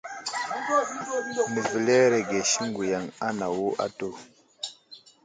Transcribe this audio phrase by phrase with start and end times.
[1.51, 4.09] Nəveleerege siŋgu yaŋ anawo atu.